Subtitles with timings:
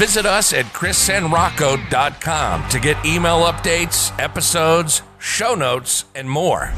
[0.00, 6.72] Visit us at chrisandrocco.com to get email updates, episodes, show notes, and more.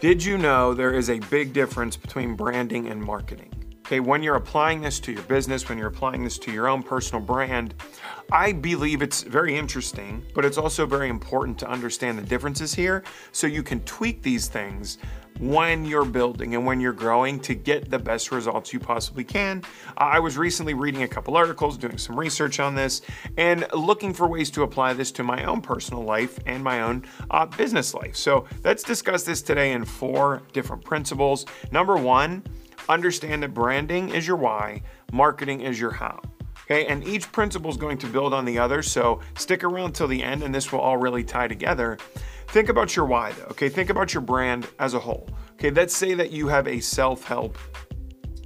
[0.00, 3.52] Did you know there is a big difference between branding and marketing?
[3.86, 6.82] Okay, when you're applying this to your business, when you're applying this to your own
[6.82, 7.72] personal brand,
[8.32, 13.04] I believe it's very interesting, but it's also very important to understand the differences here
[13.30, 14.98] so you can tweak these things
[15.38, 19.62] when you're building and when you're growing to get the best results you possibly can.
[19.96, 23.02] I was recently reading a couple articles, doing some research on this,
[23.36, 27.04] and looking for ways to apply this to my own personal life and my own
[27.30, 28.16] uh, business life.
[28.16, 31.44] So let's discuss this today in four different principles.
[31.70, 32.42] Number one,
[32.88, 36.20] understand that branding is your why, marketing is your how.
[36.64, 40.08] Okay, and each principle is going to build on the other, so stick around till
[40.08, 41.96] the end and this will all really tie together.
[42.48, 43.68] Think about your why though, okay?
[43.68, 45.28] Think about your brand as a whole.
[45.54, 47.58] Okay, let's say that you have a self help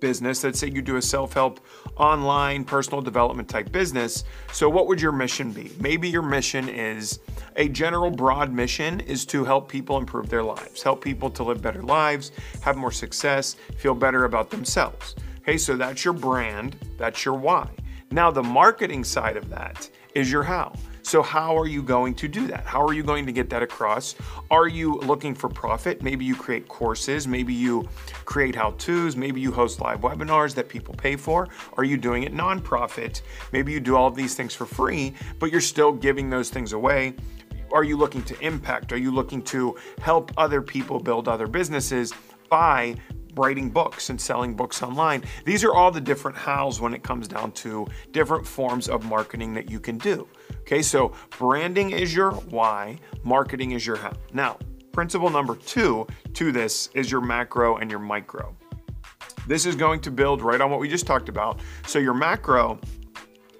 [0.00, 0.44] business.
[0.44, 1.60] Let's say you do a self help
[1.96, 4.24] online personal development type business.
[4.52, 5.70] So, what would your mission be?
[5.80, 7.20] Maybe your mission is
[7.56, 11.62] a general broad mission is to help people improve their lives, help people to live
[11.62, 15.14] better lives, have more success, feel better about themselves.
[15.38, 17.70] Okay, so that's your brand, that's your why.
[18.10, 20.72] Now, the marketing side of that is your how.
[21.04, 22.64] So, how are you going to do that?
[22.64, 24.14] How are you going to get that across?
[24.50, 26.02] Are you looking for profit?
[26.02, 27.86] Maybe you create courses, maybe you
[28.24, 31.48] create how to's, maybe you host live webinars that people pay for.
[31.76, 33.20] Are you doing it nonprofit?
[33.52, 36.72] Maybe you do all of these things for free, but you're still giving those things
[36.72, 37.14] away.
[37.70, 38.90] Are you looking to impact?
[38.90, 42.14] Are you looking to help other people build other businesses
[42.48, 42.96] by
[43.36, 45.24] writing books and selling books online.
[45.44, 49.54] These are all the different hows when it comes down to different forms of marketing
[49.54, 50.26] that you can do.
[50.60, 54.12] Okay, so branding is your why, marketing is your how.
[54.32, 54.58] Now,
[54.92, 58.56] principle number two to this is your macro and your micro.
[59.46, 61.60] This is going to build right on what we just talked about.
[61.86, 62.78] So, your macro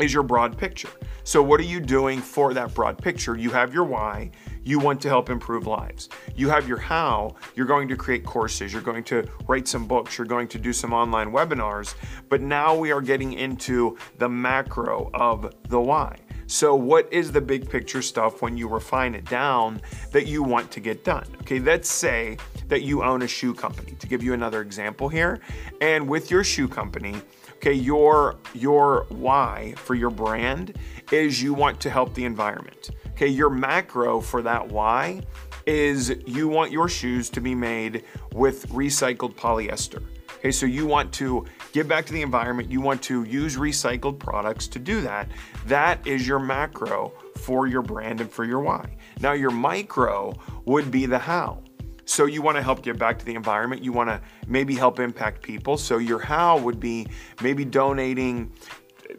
[0.00, 0.90] is your broad picture.
[1.24, 3.36] So, what are you doing for that broad picture?
[3.36, 4.30] You have your why,
[4.64, 6.08] you want to help improve lives.
[6.36, 10.18] You have your how, you're going to create courses, you're going to write some books,
[10.18, 11.94] you're going to do some online webinars.
[12.28, 16.16] But now we are getting into the macro of the why.
[16.46, 19.80] So, what is the big picture stuff when you refine it down
[20.10, 21.24] that you want to get done?
[21.40, 22.36] Okay, let's say
[22.68, 25.40] that you own a shoe company, to give you another example here.
[25.80, 27.14] And with your shoe company,
[27.54, 30.76] okay, your, your why for your brand
[31.10, 32.90] is you want to help the environment.
[33.12, 35.20] Okay, your macro for that why
[35.66, 40.02] is you want your shoes to be made with recycled polyester.
[40.38, 44.18] Okay, so you want to give back to the environment, you want to use recycled
[44.18, 45.28] products to do that.
[45.66, 48.96] That is your macro for your brand and for your why.
[49.20, 50.34] Now, your micro
[50.64, 51.62] would be the how.
[52.04, 53.84] So you want to help give back to the environment.
[53.84, 55.76] You want to maybe help impact people.
[55.76, 57.06] So your how would be
[57.40, 58.52] maybe donating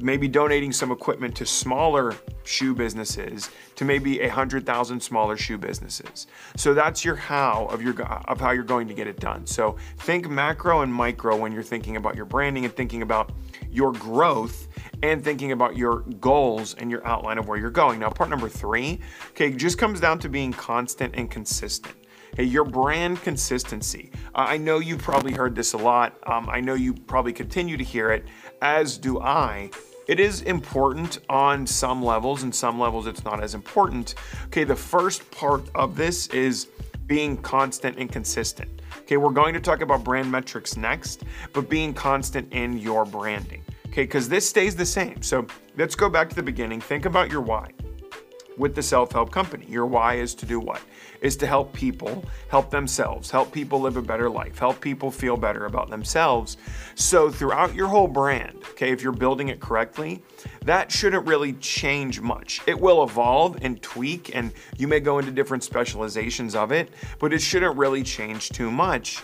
[0.00, 2.14] maybe donating some equipment to smaller
[2.44, 6.26] shoe businesses to maybe a hundred thousand smaller shoe businesses.
[6.56, 9.46] So that's your how of your of how you're going to get it done.
[9.46, 13.32] So think macro and micro when you're thinking about your branding and thinking about
[13.70, 14.68] your growth
[15.02, 18.00] and thinking about your goals and your outline of where you're going.
[18.00, 19.00] Now, part number three,
[19.30, 21.94] okay, just comes down to being constant and consistent.
[22.36, 24.10] Hey, your brand consistency.
[24.34, 26.16] Uh, I know you've probably heard this a lot.
[26.26, 28.24] Um, I know you probably continue to hear it,
[28.62, 29.70] as do I.
[30.06, 34.14] It is important on some levels, and some levels it's not as important.
[34.46, 36.68] Okay, the first part of this is
[37.06, 38.80] being constant and consistent.
[39.00, 43.62] Okay, we're going to talk about brand metrics next, but being constant in your branding.
[43.86, 45.20] Okay, because this stays the same.
[45.20, 46.80] So let's go back to the beginning.
[46.80, 47.72] Think about your why
[48.56, 49.66] with the self help company.
[49.68, 50.80] Your why is to do what?
[51.20, 55.36] Is to help people help themselves, help people live a better life, help people feel
[55.36, 56.56] better about themselves.
[56.94, 60.22] So, throughout your whole brand, okay, if you're building it correctly,
[60.64, 62.60] that shouldn't really change much.
[62.66, 67.32] It will evolve and tweak, and you may go into different specializations of it, but
[67.32, 69.22] it shouldn't really change too much.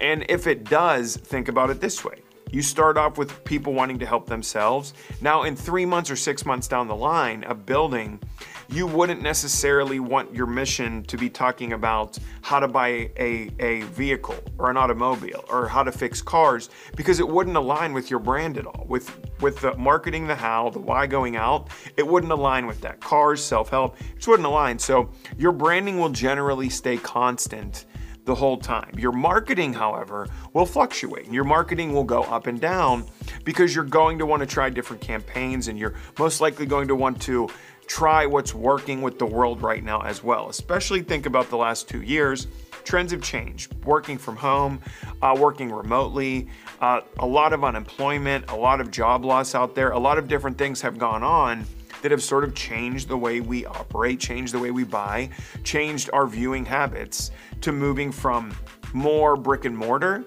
[0.00, 3.98] And if it does, think about it this way you start off with people wanting
[3.98, 4.94] to help themselves.
[5.20, 8.20] Now, in three months or six months down the line of building,
[8.68, 13.80] you wouldn't necessarily want your mission to be talking about how to buy a, a
[13.82, 18.20] vehicle or an automobile or how to fix cars because it wouldn't align with your
[18.20, 18.84] brand at all.
[18.86, 19.10] With
[19.40, 23.00] with the marketing, the how, the why going out, it wouldn't align with that.
[23.00, 24.78] Cars, self-help, it just wouldn't align.
[24.78, 27.86] So your branding will generally stay constant
[28.28, 28.92] the whole time.
[28.98, 31.32] Your marketing, however, will fluctuate.
[31.32, 33.06] Your marketing will go up and down
[33.42, 36.94] because you're going to want to try different campaigns and you're most likely going to
[36.94, 37.48] want to
[37.88, 40.48] try what's working with the world right now as well.
[40.50, 42.46] Especially think about the last two years.
[42.84, 43.74] trends have changed.
[43.84, 44.80] Working from home,
[45.20, 46.48] uh, working remotely,
[46.80, 50.26] uh, a lot of unemployment, a lot of job loss out there, a lot of
[50.26, 51.66] different things have gone on
[52.00, 55.28] that have sort of changed the way we operate, changed the way we buy,
[55.64, 57.30] changed our viewing habits
[57.60, 58.56] to moving from
[58.94, 60.24] more brick and mortar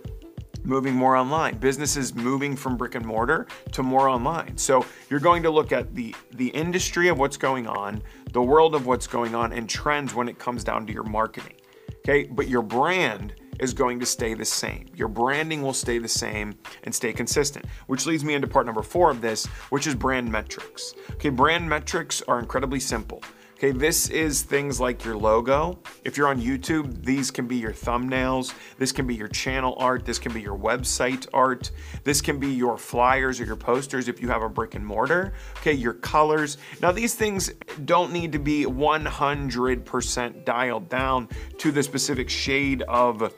[0.63, 5.43] moving more online businesses moving from brick and mortar to more online so you're going
[5.43, 9.35] to look at the the industry of what's going on the world of what's going
[9.35, 11.55] on and trends when it comes down to your marketing
[11.99, 14.87] okay but your brand is going to stay the same.
[14.95, 18.81] Your branding will stay the same and stay consistent, which leads me into part number
[18.81, 20.95] four of this, which is brand metrics.
[21.11, 23.21] Okay, brand metrics are incredibly simple.
[23.63, 25.77] Okay, this is things like your logo.
[26.03, 28.55] If you're on YouTube, these can be your thumbnails.
[28.79, 30.03] This can be your channel art.
[30.03, 31.69] This can be your website art.
[32.03, 35.33] This can be your flyers or your posters if you have a brick and mortar.
[35.59, 36.57] Okay, your colors.
[36.81, 37.51] Now, these things
[37.85, 41.29] don't need to be 100% dialed down
[41.59, 43.31] to the specific shade of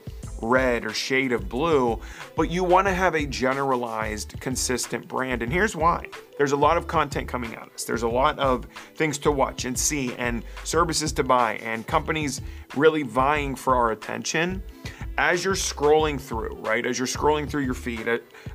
[0.44, 2.00] red or shade of blue,
[2.36, 5.42] but you want to have a generalized, consistent brand.
[5.42, 6.08] And here's why
[6.38, 9.66] there's a lot of content coming at us, there's a lot of things to watch
[9.66, 12.42] and see, and services to buy, and companies
[12.76, 14.62] really vying for our attention.
[15.18, 16.86] As you're scrolling through, right?
[16.86, 18.08] As you're scrolling through your feed,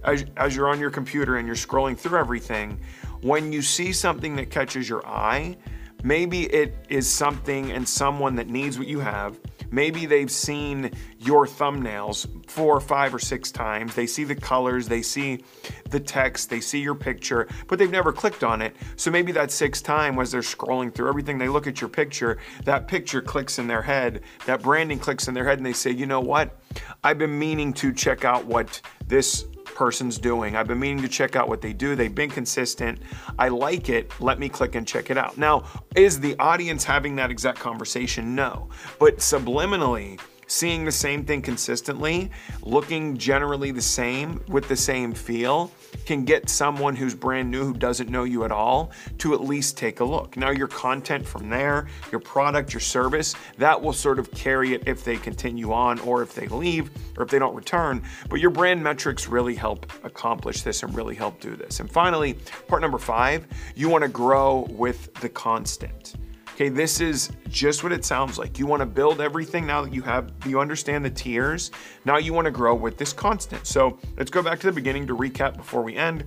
[0.03, 2.81] as, as you're on your computer and you're scrolling through everything,
[3.21, 5.57] when you see something that catches your eye,
[6.03, 9.39] maybe it is something and someone that needs what you have
[9.71, 13.95] Maybe they've seen your thumbnails four, five, or six times.
[13.95, 15.45] They see the colors, they see
[15.91, 18.77] the text, they see your picture, but they've never clicked on it.
[18.97, 22.39] So maybe that sixth time as they're scrolling through everything, they look at your picture,
[22.65, 25.91] that picture clicks in their head, that branding clicks in their head, and they say,
[25.91, 26.59] you know what?
[27.05, 30.57] I've been meaning to check out what this person's doing.
[30.57, 31.95] I've been meaning to check out what they do.
[31.95, 33.01] They've been consistent.
[33.39, 34.11] I like it.
[34.21, 35.39] Let me click and check it out.
[35.39, 35.65] Now,
[35.97, 38.35] is the audience having that exact conversation?
[38.35, 38.69] No.
[38.99, 42.31] But subliminally, seeing the same thing consistently,
[42.63, 45.71] looking generally the same with the same feel,
[46.07, 49.77] can get someone who's brand new who doesn't know you at all to at least
[49.77, 50.37] take a look.
[50.37, 54.83] Now, your content from there, your product, your service, that will sort of carry it
[54.87, 58.03] if they continue on or if they leave or if they don't return.
[58.29, 61.81] But your brand metrics really help accomplish this and really help do this.
[61.81, 62.35] And finally,
[62.67, 63.47] part number five,
[63.77, 66.15] you want to grow with the constant.
[66.59, 68.59] Okay, this is just what it sounds like.
[68.59, 71.71] You want to build everything now that you have, you understand the tiers.
[72.05, 73.65] Now you want to grow with this constant.
[73.65, 76.25] So let's go back to the beginning to recap before we end.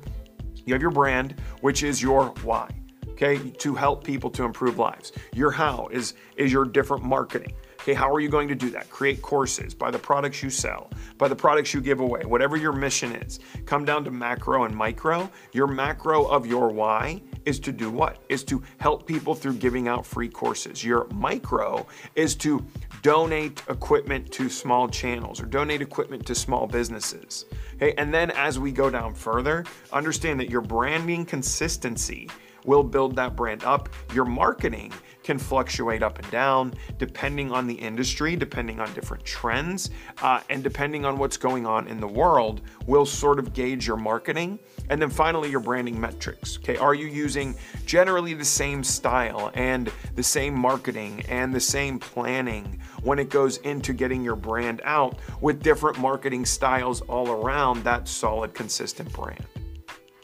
[0.65, 2.69] You have your brand, which is your why.
[3.09, 5.11] Okay, to help people to improve lives.
[5.33, 7.51] Your how is is your different marketing.
[7.81, 8.89] Okay, how are you going to do that?
[8.89, 12.71] Create courses, buy the products you sell, buy the products you give away, whatever your
[12.71, 13.41] mission is.
[13.65, 15.29] Come down to macro and micro.
[15.51, 18.23] Your macro of your why is to do what?
[18.29, 20.83] Is to help people through giving out free courses.
[20.83, 21.85] Your micro
[22.15, 22.65] is to
[23.01, 27.45] donate equipment to small channels or donate equipment to small businesses.
[27.75, 32.29] Okay, and then as we go down further, understand that your branding consistency
[32.65, 33.89] will build that brand up.
[34.13, 34.93] Your marketing
[35.31, 39.89] can fluctuate up and down depending on the industry, depending on different trends,
[40.21, 43.95] uh, and depending on what's going on in the world, will sort of gauge your
[43.95, 44.59] marketing.
[44.89, 46.57] And then finally, your branding metrics.
[46.57, 47.55] Okay, are you using
[47.85, 53.55] generally the same style and the same marketing and the same planning when it goes
[53.59, 59.45] into getting your brand out with different marketing styles all around that solid, consistent brand?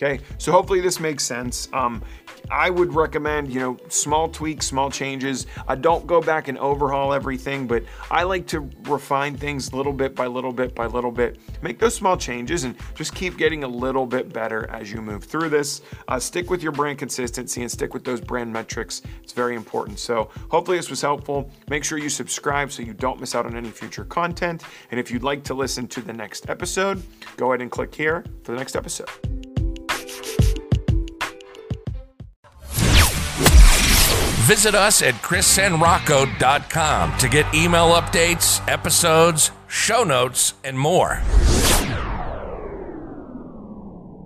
[0.01, 1.69] Okay, so hopefully this makes sense.
[1.73, 2.03] Um,
[2.51, 5.47] I would recommend, you know, small tweaks, small changes.
[5.67, 10.13] I don't go back and overhaul everything, but I like to refine things little bit
[10.13, 11.39] by little bit by little bit.
[11.63, 15.23] Make those small changes and just keep getting a little bit better as you move
[15.23, 15.81] through this.
[16.07, 19.01] Uh, stick with your brand consistency and stick with those brand metrics.
[19.23, 19.97] It's very important.
[19.97, 21.49] So hopefully this was helpful.
[21.69, 24.63] Make sure you subscribe so you don't miss out on any future content.
[24.91, 27.01] And if you'd like to listen to the next episode,
[27.35, 29.36] go ahead and click here for the next episode.
[34.47, 41.21] Visit us at chrisandrocco.com to get email updates, episodes, show notes, and more.